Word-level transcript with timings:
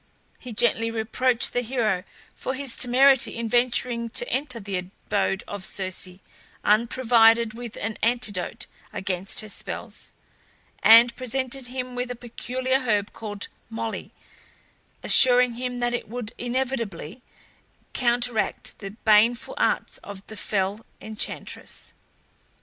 He 0.39 0.51
gently 0.51 0.89
reproached 0.89 1.53
the 1.53 1.61
hero 1.61 2.03
for 2.35 2.55
his 2.55 2.75
temerity 2.75 3.37
in 3.37 3.47
venturing 3.47 4.09
to 4.09 4.27
enter 4.29 4.59
the 4.59 4.75
abode 4.79 5.43
of 5.47 5.63
Circe 5.63 6.17
unprovided 6.63 7.53
with 7.53 7.75
an 7.77 7.97
antidote 8.01 8.65
against 8.91 9.41
her 9.41 9.47
spells, 9.47 10.13
and 10.81 11.15
presented 11.15 11.67
him 11.67 11.93
with 11.93 12.09
a 12.09 12.15
peculiar 12.15 12.79
herb 12.79 13.13
called 13.13 13.47
Moly, 13.69 14.11
assuring 15.03 15.53
him 15.53 15.77
that 15.81 15.93
it 15.93 16.09
would 16.09 16.33
inevitably 16.39 17.21
counteract 17.93 18.79
the 18.79 18.89
baneful 19.05 19.53
arts 19.59 19.99
of 19.99 20.25
the 20.25 20.35
fell 20.35 20.83
enchantress. 20.99 21.93